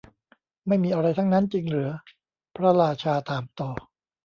[0.67, 1.93] ไม่มีอะไรทั้งนั้นจริงเหรอ
[2.55, 3.69] พระราชาถามต่อ